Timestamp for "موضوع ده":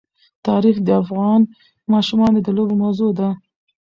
2.83-3.29